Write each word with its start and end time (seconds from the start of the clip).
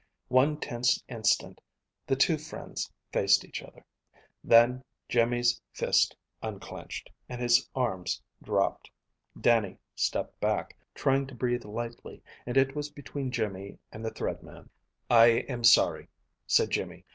One 0.29 0.59
tense 0.59 1.03
instant 1.07 1.61
the 2.07 2.15
two 2.15 2.39
friends 2.39 2.91
faced 3.13 3.45
each 3.45 3.61
other. 3.61 3.85
Then 4.43 4.83
Jimmy's 5.07 5.61
fist 5.73 6.15
unclenched, 6.41 7.11
and 7.29 7.39
his 7.39 7.69
arms 7.75 8.19
dropped. 8.41 8.89
Dannie 9.39 9.77
stepped 9.95 10.39
back, 10.39 10.75
trying 10.95 11.27
to 11.27 11.35
breathe 11.35 11.65
lightly, 11.65 12.23
and 12.47 12.57
it 12.57 12.75
was 12.75 12.89
between 12.89 13.29
Jimmy 13.29 13.77
and 13.91 14.03
the 14.03 14.09
Thread 14.09 14.41
Man. 14.41 14.71
"I 15.07 15.45
am 15.47 15.63
sorry," 15.63 16.09
said 16.47 16.71
Jimmy. 16.71 17.05